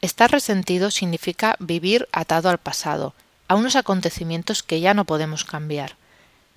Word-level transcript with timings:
Estar 0.01 0.29
resentido 0.29 0.91
significa 0.91 1.55
vivir 1.59 2.09
atado 2.11 2.49
al 2.49 2.57
pasado, 2.57 3.13
a 3.47 3.55
unos 3.55 3.77
acontecimientos 3.77 4.63
que 4.63 4.81
ya 4.81 4.93
no 4.93 5.05
podemos 5.05 5.45
cambiar. 5.45 5.95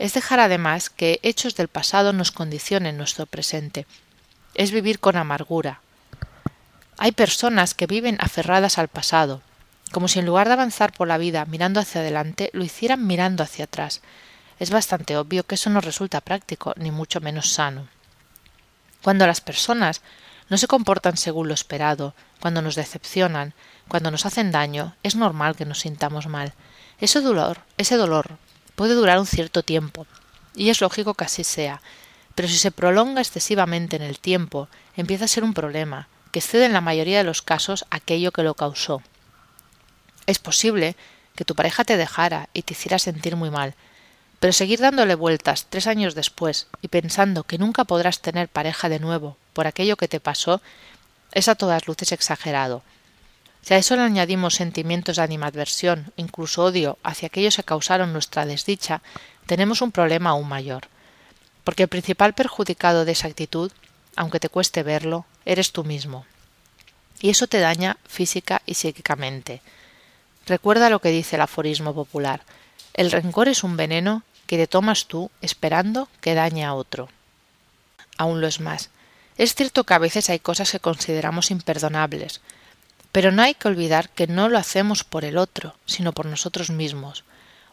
Es 0.00 0.14
dejar 0.14 0.40
además 0.40 0.90
que 0.90 1.20
hechos 1.22 1.54
del 1.54 1.68
pasado 1.68 2.12
nos 2.12 2.32
condicionen 2.32 2.96
nuestro 2.96 3.26
presente. 3.26 3.86
Es 4.54 4.72
vivir 4.72 4.98
con 4.98 5.16
amargura. 5.16 5.80
Hay 6.98 7.12
personas 7.12 7.74
que 7.74 7.86
viven 7.86 8.16
aferradas 8.18 8.78
al 8.78 8.88
pasado, 8.88 9.42
como 9.92 10.08
si 10.08 10.18
en 10.18 10.26
lugar 10.26 10.48
de 10.48 10.54
avanzar 10.54 10.92
por 10.92 11.06
la 11.06 11.18
vida 11.18 11.44
mirando 11.44 11.78
hacia 11.78 12.00
adelante, 12.00 12.50
lo 12.52 12.64
hicieran 12.64 13.06
mirando 13.06 13.44
hacia 13.44 13.66
atrás. 13.66 14.02
Es 14.58 14.70
bastante 14.70 15.16
obvio 15.16 15.44
que 15.44 15.54
eso 15.54 15.70
no 15.70 15.80
resulta 15.80 16.20
práctico, 16.20 16.74
ni 16.76 16.90
mucho 16.90 17.20
menos 17.20 17.52
sano. 17.52 17.86
Cuando 19.02 19.26
las 19.26 19.40
personas 19.40 20.02
no 20.48 20.58
se 20.58 20.66
comportan 20.66 21.16
según 21.16 21.48
lo 21.48 21.54
esperado, 21.54 22.14
cuando 22.40 22.60
nos 22.60 22.74
decepcionan, 22.74 23.54
cuando 23.88 24.10
nos 24.10 24.26
hacen 24.26 24.50
daño, 24.50 24.96
es 25.02 25.16
normal 25.16 25.56
que 25.56 25.64
nos 25.64 25.80
sintamos 25.80 26.26
mal. 26.26 26.52
Ese 27.00 27.20
dolor, 27.20 27.60
ese 27.78 27.96
dolor 27.96 28.36
puede 28.74 28.94
durar 28.94 29.18
un 29.18 29.26
cierto 29.26 29.62
tiempo, 29.62 30.06
y 30.54 30.70
es 30.70 30.80
lógico 30.80 31.14
que 31.14 31.24
así 31.24 31.44
sea, 31.44 31.80
pero 32.34 32.48
si 32.48 32.56
se 32.56 32.70
prolonga 32.70 33.20
excesivamente 33.20 33.96
en 33.96 34.02
el 34.02 34.18
tiempo, 34.18 34.68
empieza 34.96 35.26
a 35.26 35.28
ser 35.28 35.44
un 35.44 35.54
problema, 35.54 36.08
que 36.32 36.38
excede 36.38 36.64
en 36.64 36.72
la 36.72 36.80
mayoría 36.80 37.18
de 37.18 37.24
los 37.24 37.42
casos 37.42 37.84
aquello 37.90 38.32
que 38.32 38.42
lo 38.42 38.54
causó. 38.54 39.02
Es 40.26 40.38
posible 40.38 40.96
que 41.34 41.44
tu 41.44 41.54
pareja 41.54 41.84
te 41.84 41.96
dejara 41.96 42.48
y 42.52 42.62
te 42.62 42.74
hiciera 42.74 42.98
sentir 42.98 43.36
muy 43.36 43.50
mal, 43.50 43.74
pero 44.40 44.54
seguir 44.54 44.80
dándole 44.80 45.14
vueltas 45.14 45.66
tres 45.68 45.86
años 45.86 46.14
después 46.14 46.66
y 46.80 46.88
pensando 46.88 47.44
que 47.44 47.58
nunca 47.58 47.84
podrás 47.84 48.20
tener 48.20 48.48
pareja 48.48 48.88
de 48.88 48.98
nuevo 48.98 49.36
por 49.52 49.66
aquello 49.66 49.96
que 49.96 50.08
te 50.08 50.18
pasó 50.18 50.62
es 51.32 51.46
a 51.48 51.54
todas 51.54 51.86
luces 51.86 52.10
exagerado. 52.12 52.82
Si 53.62 53.74
a 53.74 53.76
eso 53.76 53.94
le 53.94 54.02
añadimos 54.02 54.54
sentimientos 54.54 55.16
de 55.16 55.22
animadversión, 55.22 56.12
incluso 56.16 56.64
odio 56.64 56.98
hacia 57.02 57.26
aquellos 57.26 57.56
que 57.56 57.62
causaron 57.62 58.14
nuestra 58.14 58.46
desdicha, 58.46 59.02
tenemos 59.44 59.82
un 59.82 59.92
problema 59.92 60.30
aún 60.30 60.48
mayor. 60.48 60.88
Porque 61.62 61.82
el 61.82 61.88
principal 61.90 62.32
perjudicado 62.32 63.04
de 63.04 63.12
esa 63.12 63.28
actitud, 63.28 63.70
aunque 64.16 64.40
te 64.40 64.48
cueste 64.48 64.82
verlo, 64.82 65.26
eres 65.44 65.72
tú 65.72 65.84
mismo. 65.84 66.24
Y 67.20 67.28
eso 67.28 67.46
te 67.46 67.60
daña 67.60 67.98
física 68.06 68.62
y 68.64 68.74
psíquicamente. 68.74 69.60
Recuerda 70.46 70.88
lo 70.88 71.00
que 71.00 71.10
dice 71.10 71.36
el 71.36 71.42
aforismo 71.42 71.94
popular. 71.94 72.40
El 72.94 73.12
rencor 73.12 73.48
es 73.48 73.62
un 73.62 73.76
veneno 73.76 74.22
que 74.50 74.56
te 74.56 74.66
tomas 74.66 75.06
tú 75.06 75.30
esperando 75.42 76.08
que 76.20 76.34
dañe 76.34 76.64
a 76.64 76.74
otro. 76.74 77.08
Aún 78.18 78.40
lo 78.40 78.48
es 78.48 78.58
más. 78.58 78.90
Es 79.38 79.54
cierto 79.54 79.84
que 79.84 79.94
a 79.94 79.98
veces 79.98 80.28
hay 80.28 80.40
cosas 80.40 80.72
que 80.72 80.80
consideramos 80.80 81.52
imperdonables, 81.52 82.40
pero 83.12 83.30
no 83.30 83.42
hay 83.42 83.54
que 83.54 83.68
olvidar 83.68 84.08
que 84.08 84.26
no 84.26 84.48
lo 84.48 84.58
hacemos 84.58 85.04
por 85.04 85.24
el 85.24 85.38
otro, 85.38 85.76
sino 85.86 86.10
por 86.10 86.26
nosotros 86.26 86.70
mismos. 86.70 87.22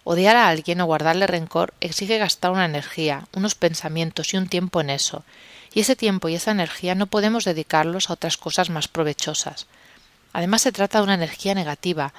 Odiar 0.04 0.36
a 0.36 0.50
alguien 0.50 0.80
o 0.80 0.86
guardarle 0.86 1.26
rencor 1.26 1.74
exige 1.82 2.20
gastar 2.20 2.52
una 2.52 2.66
energía, 2.66 3.28
unos 3.34 3.56
pensamientos 3.56 4.36
y 4.36 4.38
un 4.38 4.48
tiempo 4.48 4.80
en 4.80 4.92
eso, 4.92 5.24
y 5.74 5.80
ese 5.80 5.96
tiempo 5.96 6.30
y 6.30 6.36
esa 6.36 6.52
energía 6.52 6.94
no 6.94 7.08
podemos 7.08 7.44
dedicarlos 7.44 8.12
a 8.12 8.14
otras 8.14 8.38
cosas 8.38 8.70
más 8.70 8.88
provechosas. 8.88 9.66
Además 10.32 10.62
se 10.62 10.72
trata 10.72 11.00
de 11.00 11.06
una 11.06 11.16
energía 11.16 11.56
negativa, 11.56 12.14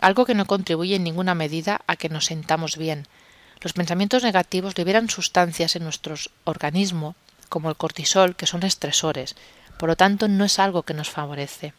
algo 0.00 0.24
que 0.24 0.34
no 0.34 0.46
contribuye 0.46 0.96
en 0.96 1.04
ninguna 1.04 1.34
medida 1.34 1.82
a 1.86 1.96
que 1.96 2.08
nos 2.08 2.24
sintamos 2.24 2.78
bien, 2.78 3.06
los 3.62 3.72
pensamientos 3.72 4.22
negativos 4.22 4.76
liberan 4.76 5.08
sustancias 5.08 5.76
en 5.76 5.84
nuestro 5.84 6.14
organismo, 6.44 7.14
como 7.48 7.68
el 7.68 7.76
cortisol, 7.76 8.34
que 8.34 8.46
son 8.46 8.64
estresores, 8.64 9.36
por 9.78 9.88
lo 9.88 9.96
tanto 9.96 10.28
no 10.28 10.44
es 10.44 10.58
algo 10.58 10.82
que 10.82 10.94
nos 10.94 11.10
favorece. 11.10 11.72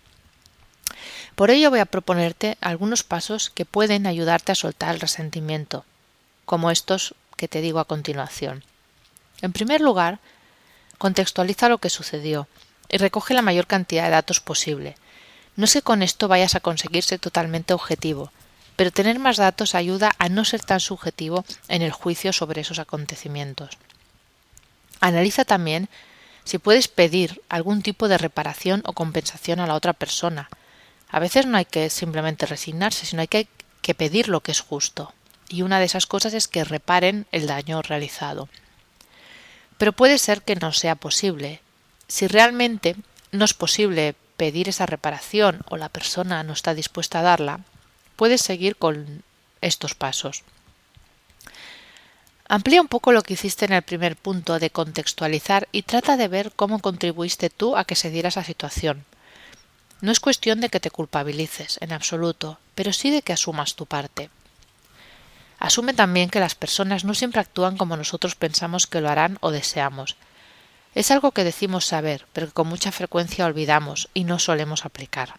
Por 1.35 1.49
ello 1.49 1.69
voy 1.69 1.79
a 1.79 1.85
proponerte 1.85 2.57
algunos 2.61 3.03
pasos 3.03 3.49
que 3.49 3.65
pueden 3.65 4.07
ayudarte 4.07 4.51
a 4.51 4.55
soltar 4.55 4.93
el 4.93 5.01
resentimiento, 5.01 5.85
como 6.45 6.71
estos 6.71 7.15
que 7.37 7.47
te 7.47 7.61
digo 7.61 7.79
a 7.79 7.85
continuación. 7.85 8.63
En 9.41 9.51
primer 9.51 9.81
lugar, 9.81 10.19
contextualiza 10.97 11.69
lo 11.69 11.79
que 11.79 11.89
sucedió 11.89 12.47
y 12.87 12.97
recoge 12.97 13.33
la 13.33 13.41
mayor 13.41 13.67
cantidad 13.67 14.05
de 14.05 14.11
datos 14.11 14.39
posible. 14.39 14.95
No 15.55 15.67
sé 15.67 15.81
con 15.81 16.01
esto 16.03 16.27
vayas 16.27 16.55
a 16.55 16.59
conseguirse 16.59 17.17
totalmente 17.17 17.73
objetivo, 17.73 18.31
pero 18.75 18.91
tener 18.91 19.19
más 19.19 19.37
datos 19.37 19.75
ayuda 19.75 20.11
a 20.17 20.29
no 20.29 20.45
ser 20.45 20.61
tan 20.61 20.79
subjetivo 20.79 21.45
en 21.67 21.81
el 21.81 21.91
juicio 21.91 22.33
sobre 22.33 22.61
esos 22.61 22.79
acontecimientos. 22.79 23.77
Analiza 24.99 25.45
también 25.45 25.89
si 26.43 26.57
puedes 26.57 26.87
pedir 26.87 27.41
algún 27.49 27.81
tipo 27.81 28.07
de 28.07 28.17
reparación 28.17 28.81
o 28.85 28.93
compensación 28.93 29.59
a 29.59 29.67
la 29.67 29.75
otra 29.75 29.93
persona. 29.93 30.49
A 31.09 31.19
veces 31.19 31.45
no 31.45 31.57
hay 31.57 31.65
que 31.65 31.89
simplemente 31.89 32.45
resignarse, 32.45 33.05
sino 33.05 33.21
hay 33.21 33.27
que, 33.27 33.47
que 33.81 33.95
pedir 33.95 34.27
lo 34.27 34.41
que 34.41 34.51
es 34.51 34.61
justo. 34.61 35.13
Y 35.47 35.61
una 35.61 35.79
de 35.79 35.85
esas 35.85 36.07
cosas 36.07 36.33
es 36.33 36.47
que 36.47 36.63
reparen 36.63 37.27
el 37.31 37.47
daño 37.47 37.81
realizado. 37.81 38.49
Pero 39.77 39.93
puede 39.93 40.17
ser 40.17 40.41
que 40.41 40.55
no 40.55 40.71
sea 40.71 40.95
posible. 40.95 41.61
Si 42.07 42.27
realmente 42.27 42.95
no 43.31 43.45
es 43.45 43.53
posible 43.53 44.15
pedir 44.37 44.69
esa 44.69 44.85
reparación 44.85 45.61
o 45.69 45.77
la 45.77 45.89
persona 45.89 46.43
no 46.43 46.53
está 46.53 46.73
dispuesta 46.73 47.19
a 47.19 47.23
darla, 47.23 47.59
puedes 48.15 48.41
seguir 48.41 48.75
con 48.75 49.23
estos 49.61 49.95
pasos. 49.95 50.43
Amplía 52.47 52.81
un 52.81 52.87
poco 52.87 53.11
lo 53.11 53.23
que 53.23 53.33
hiciste 53.33 53.65
en 53.65 53.73
el 53.73 53.81
primer 53.81 54.15
punto 54.15 54.59
de 54.59 54.69
contextualizar 54.69 55.67
y 55.71 55.83
trata 55.83 56.17
de 56.17 56.27
ver 56.27 56.51
cómo 56.55 56.79
contribuiste 56.79 57.49
tú 57.49 57.77
a 57.77 57.85
que 57.85 57.95
se 57.95 58.09
diera 58.09 58.29
esa 58.29 58.43
situación. 58.43 59.05
No 60.01 60.11
es 60.11 60.19
cuestión 60.19 60.59
de 60.59 60.69
que 60.69 60.81
te 60.81 60.91
culpabilices, 60.91 61.77
en 61.81 61.93
absoluto, 61.93 62.59
pero 62.75 62.91
sí 62.91 63.09
de 63.09 63.21
que 63.21 63.33
asumas 63.33 63.75
tu 63.75 63.85
parte. 63.85 64.29
Asume 65.59 65.93
también 65.93 66.29
que 66.29 66.41
las 66.41 66.55
personas 66.55 67.05
no 67.05 67.13
siempre 67.13 67.39
actúan 67.39 67.77
como 67.77 67.95
nosotros 67.95 68.35
pensamos 68.35 68.85
que 68.85 68.99
lo 68.99 69.09
harán 69.09 69.37
o 69.39 69.49
deseamos. 69.49 70.17
Es 70.93 71.09
algo 71.09 71.31
que 71.31 71.45
decimos 71.45 71.85
saber, 71.85 72.27
pero 72.33 72.47
que 72.47 72.53
con 72.53 72.67
mucha 72.67 72.91
frecuencia 72.91 73.45
olvidamos 73.45 74.09
y 74.13 74.25
no 74.25 74.39
solemos 74.39 74.83
aplicar. 74.83 75.35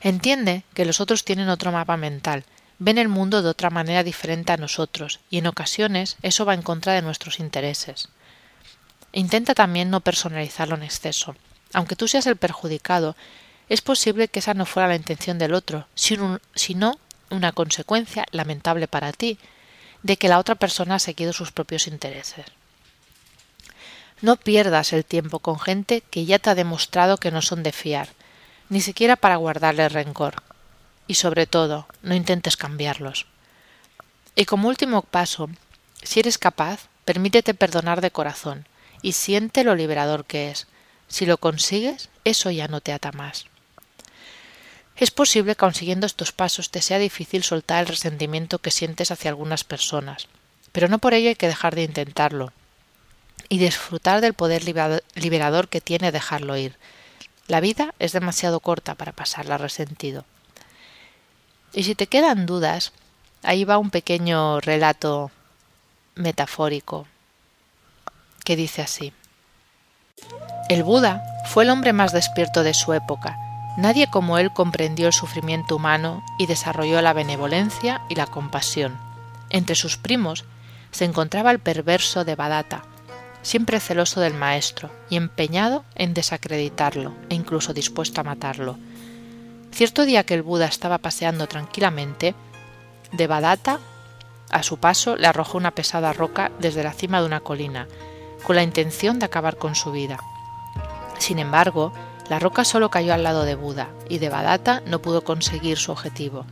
Entiende 0.00 0.62
que 0.74 0.84
los 0.84 1.00
otros 1.00 1.24
tienen 1.24 1.48
otro 1.48 1.72
mapa 1.72 1.96
mental, 1.96 2.44
ven 2.78 2.98
el 2.98 3.08
mundo 3.08 3.42
de 3.42 3.48
otra 3.48 3.70
manera 3.70 4.04
diferente 4.04 4.52
a 4.52 4.56
nosotros, 4.56 5.20
y 5.30 5.38
en 5.38 5.46
ocasiones 5.46 6.16
eso 6.22 6.44
va 6.44 6.54
en 6.54 6.62
contra 6.62 6.92
de 6.92 7.02
nuestros 7.02 7.40
intereses. 7.40 8.08
Intenta 9.12 9.54
también 9.54 9.90
no 9.90 10.00
personalizarlo 10.00 10.76
en 10.76 10.84
exceso. 10.84 11.34
Aunque 11.72 11.96
tú 11.96 12.06
seas 12.06 12.26
el 12.26 12.36
perjudicado, 12.36 13.16
es 13.68 13.80
posible 13.80 14.28
que 14.28 14.38
esa 14.38 14.54
no 14.54 14.66
fuera 14.66 14.88
la 14.88 14.96
intención 14.96 15.38
del 15.38 15.54
otro, 15.54 15.86
sino 15.94 16.98
una 17.30 17.52
consecuencia 17.52 18.24
lamentable 18.30 18.88
para 18.88 19.12
ti 19.12 19.38
de 20.02 20.16
que 20.16 20.28
la 20.28 20.38
otra 20.38 20.54
persona 20.54 20.94
ha 20.94 21.00
seguido 21.00 21.32
sus 21.32 21.52
propios 21.52 21.86
intereses. 21.86 22.46
No 24.20 24.36
pierdas 24.36 24.92
el 24.92 25.04
tiempo 25.04 25.40
con 25.40 25.58
gente 25.58 26.02
que 26.10 26.24
ya 26.24 26.38
te 26.38 26.50
ha 26.50 26.54
demostrado 26.54 27.18
que 27.18 27.30
no 27.30 27.42
son 27.42 27.62
de 27.62 27.72
fiar, 27.72 28.08
ni 28.68 28.80
siquiera 28.80 29.16
para 29.16 29.36
guardarle 29.36 29.88
rencor. 29.88 30.42
Y 31.06 31.14
sobre 31.14 31.46
todo, 31.46 31.86
no 32.02 32.14
intentes 32.14 32.56
cambiarlos. 32.56 33.26
Y 34.34 34.44
como 34.44 34.68
último 34.68 35.02
paso, 35.02 35.48
si 36.02 36.20
eres 36.20 36.38
capaz, 36.38 36.88
permítete 37.04 37.54
perdonar 37.54 38.00
de 38.00 38.10
corazón 38.10 38.66
y 39.02 39.12
siente 39.12 39.64
lo 39.64 39.74
liberador 39.74 40.24
que 40.24 40.50
es. 40.50 40.66
Si 41.08 41.26
lo 41.26 41.38
consigues, 41.38 42.10
eso 42.24 42.50
ya 42.50 42.68
no 42.68 42.80
te 42.80 42.92
ata 42.92 43.12
más. 43.12 43.46
Es 44.96 45.10
posible 45.10 45.52
que 45.52 45.56
consiguiendo 45.56 46.06
estos 46.06 46.32
pasos 46.32 46.70
te 46.70 46.82
sea 46.82 46.98
difícil 46.98 47.44
soltar 47.44 47.80
el 47.80 47.88
resentimiento 47.88 48.58
que 48.58 48.72
sientes 48.72 49.10
hacia 49.10 49.30
algunas 49.30 49.62
personas, 49.64 50.26
pero 50.72 50.88
no 50.88 50.98
por 50.98 51.14
ello 51.14 51.28
hay 51.28 51.36
que 51.36 51.46
dejar 51.46 51.76
de 51.76 51.84
intentarlo 51.84 52.52
y 53.48 53.58
disfrutar 53.58 54.20
del 54.20 54.34
poder 54.34 54.64
liberador 55.14 55.68
que 55.68 55.80
tiene 55.80 56.10
dejarlo 56.10 56.56
ir, 56.56 56.76
la 57.48 57.60
vida 57.60 57.94
es 57.98 58.12
demasiado 58.12 58.60
corta 58.60 58.94
para 58.94 59.12
pasarla 59.12 59.58
resentido. 59.58 60.24
Y 61.72 61.82
si 61.82 61.94
te 61.94 62.06
quedan 62.06 62.46
dudas, 62.46 62.92
ahí 63.42 63.64
va 63.64 63.78
un 63.78 63.90
pequeño 63.90 64.60
relato 64.60 65.30
metafórico 66.14 67.06
que 68.44 68.56
dice 68.56 68.82
así. 68.82 69.12
El 70.68 70.82
Buda 70.82 71.22
fue 71.46 71.64
el 71.64 71.70
hombre 71.70 71.92
más 71.92 72.12
despierto 72.12 72.62
de 72.62 72.74
su 72.74 72.92
época. 72.92 73.36
Nadie 73.78 74.10
como 74.10 74.38
él 74.38 74.52
comprendió 74.52 75.06
el 75.06 75.12
sufrimiento 75.12 75.76
humano 75.76 76.22
y 76.38 76.46
desarrolló 76.46 77.00
la 77.00 77.12
benevolencia 77.12 78.02
y 78.08 78.16
la 78.16 78.26
compasión. 78.26 78.98
Entre 79.50 79.76
sus 79.76 79.96
primos 79.96 80.44
se 80.90 81.04
encontraba 81.04 81.50
el 81.50 81.58
perverso 81.58 82.24
de 82.24 82.34
Badata, 82.34 82.82
siempre 83.42 83.80
celoso 83.80 84.20
del 84.20 84.34
maestro 84.34 84.90
y 85.10 85.16
empeñado 85.16 85.84
en 85.94 86.14
desacreditarlo 86.14 87.14
e 87.28 87.34
incluso 87.34 87.72
dispuesto 87.72 88.20
a 88.20 88.24
matarlo. 88.24 88.78
Cierto 89.72 90.04
día 90.04 90.24
que 90.24 90.34
el 90.34 90.42
Buda 90.42 90.66
estaba 90.66 90.98
paseando 90.98 91.46
tranquilamente, 91.46 92.34
Devadatta, 93.12 93.78
a 94.50 94.62
su 94.62 94.78
paso, 94.78 95.16
le 95.16 95.26
arrojó 95.26 95.58
una 95.58 95.72
pesada 95.72 96.12
roca 96.12 96.50
desde 96.58 96.82
la 96.82 96.92
cima 96.92 97.20
de 97.20 97.26
una 97.26 97.40
colina, 97.40 97.86
con 98.42 98.56
la 98.56 98.62
intención 98.62 99.18
de 99.18 99.26
acabar 99.26 99.56
con 99.56 99.74
su 99.74 99.92
vida. 99.92 100.18
Sin 101.18 101.38
embargo, 101.38 101.92
la 102.28 102.38
roca 102.38 102.64
solo 102.64 102.90
cayó 102.90 103.14
al 103.14 103.22
lado 103.22 103.44
de 103.44 103.54
Buda, 103.54 103.88
y 104.08 104.18
Devadatta 104.18 104.82
no 104.86 105.00
pudo 105.00 105.22
conseguir 105.22 105.78
su 105.78 105.92
objetivo. 105.92 106.46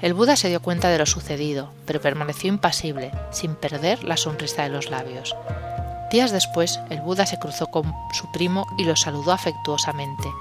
El 0.00 0.14
Buda 0.14 0.36
se 0.36 0.48
dio 0.48 0.60
cuenta 0.60 0.88
de 0.88 0.98
lo 0.98 1.06
sucedido, 1.06 1.72
pero 1.86 2.00
permaneció 2.00 2.48
impasible, 2.48 3.10
sin 3.30 3.54
perder 3.54 4.04
la 4.04 4.16
sonrisa 4.16 4.62
de 4.62 4.70
los 4.70 4.90
labios. 4.90 5.34
Días 6.14 6.30
después, 6.30 6.78
el 6.90 7.00
Buda 7.00 7.26
se 7.26 7.40
cruzó 7.40 7.66
con 7.66 7.92
su 8.12 8.30
primo 8.30 8.68
y 8.78 8.84
lo 8.84 8.94
saludó 8.94 9.32
afectuosamente. 9.32 10.32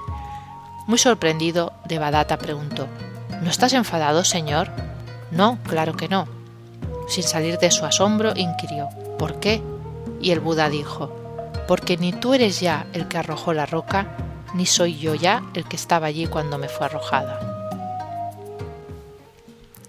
Muy 0.86 1.00
sorprendido, 1.00 1.74
Devadatta 1.86 2.38
preguntó 2.38 2.88
¿No 3.42 3.50
estás 3.50 3.74
enfadado, 3.74 4.24
señor? 4.24 4.70
No, 5.32 5.58
claro 5.64 5.94
que 5.94 6.08
no. 6.08 6.28
Sin 7.08 7.24
salir 7.24 7.58
de 7.58 7.72
su 7.72 7.86
asombro, 7.86 8.34
inquirió 8.36 8.88
¿Por 9.18 9.40
qué? 9.40 9.64
Y 10.22 10.30
el 10.30 10.42
Buda 10.42 10.70
dijo 10.70 11.12
Porque 11.68 11.98
ni 11.98 12.14
tú 12.14 12.36
eres 12.36 12.60
ya 12.60 12.86
el 12.94 13.08
que 13.08 13.18
arrojó 13.18 13.52
la 13.52 13.66
roca, 13.66 14.16
ni 14.54 14.68
soy 14.68 15.00
yo 15.00 15.16
ya 15.16 15.42
el 15.56 15.66
que 15.68 15.76
estaba 15.76 16.06
allí 16.06 16.28
cuando 16.28 16.60
me 16.60 16.70
fue 16.70 16.86
arrojada. 16.86 17.40